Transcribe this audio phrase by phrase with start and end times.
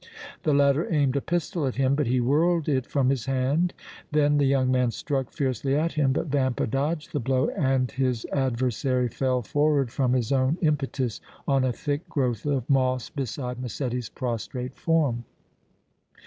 [0.41, 3.71] The latter aimed a pistol at him, but he whirled it from his hand.
[4.11, 8.25] Then the young man struck fiercely at him, but Vampa dodged the blow and his
[8.33, 14.09] adversary fell forward from his own impetus on a thick growth of moss beside Massetti's
[14.09, 15.23] prostrate form.